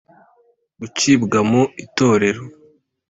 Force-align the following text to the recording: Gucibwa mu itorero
Gucibwa 0.79 1.39
mu 1.49 1.61
itorero 1.83 2.43